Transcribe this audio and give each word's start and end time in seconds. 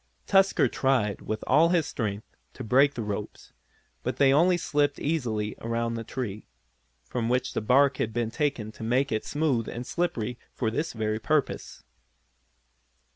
Tusker 0.25 0.67
tried, 0.67 1.21
with 1.21 1.43
all 1.45 1.69
his 1.69 1.85
strength 1.85 2.35
to 2.53 2.63
break 2.63 2.95
the 2.95 3.03
ropes, 3.03 3.53
but 4.01 4.17
they 4.17 4.33
only 4.33 4.57
slipped 4.57 4.97
easily 4.97 5.55
around 5.61 5.93
the 5.93 6.03
tree, 6.03 6.47
from 7.05 7.29
which 7.29 7.53
the 7.53 7.61
bark 7.61 7.97
had 7.97 8.11
been 8.11 8.31
taken 8.31 8.71
to 8.71 8.81
make 8.83 9.11
it 9.11 9.23
smooth 9.25 9.69
and 9.69 9.85
slippery 9.85 10.39
for 10.55 10.71
this 10.71 10.93
very 10.93 11.19
purpose. 11.19 11.83